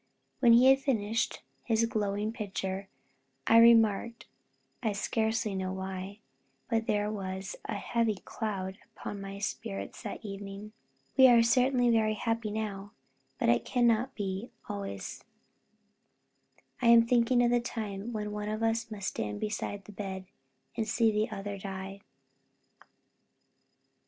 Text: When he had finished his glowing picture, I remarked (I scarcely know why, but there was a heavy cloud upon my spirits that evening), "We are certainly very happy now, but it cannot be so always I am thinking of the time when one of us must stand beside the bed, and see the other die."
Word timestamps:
When 0.39 0.53
he 0.53 0.65
had 0.71 0.79
finished 0.79 1.43
his 1.63 1.85
glowing 1.85 2.33
picture, 2.33 2.87
I 3.45 3.59
remarked 3.59 4.25
(I 4.81 4.93
scarcely 4.93 5.53
know 5.53 5.71
why, 5.71 6.21
but 6.71 6.87
there 6.87 7.11
was 7.11 7.55
a 7.65 7.75
heavy 7.75 8.15
cloud 8.15 8.79
upon 8.97 9.21
my 9.21 9.37
spirits 9.37 10.01
that 10.01 10.25
evening), 10.25 10.71
"We 11.17 11.27
are 11.27 11.43
certainly 11.43 11.91
very 11.91 12.15
happy 12.15 12.49
now, 12.49 12.93
but 13.37 13.49
it 13.49 13.63
cannot 13.63 14.15
be 14.15 14.49
so 14.67 14.73
always 14.73 15.23
I 16.81 16.87
am 16.87 17.05
thinking 17.05 17.43
of 17.43 17.51
the 17.51 17.61
time 17.61 18.11
when 18.11 18.31
one 18.31 18.49
of 18.49 18.63
us 18.63 18.89
must 18.89 19.09
stand 19.09 19.39
beside 19.39 19.85
the 19.85 19.91
bed, 19.91 20.25
and 20.75 20.87
see 20.87 21.11
the 21.11 21.29
other 21.29 21.59
die." 21.59 22.01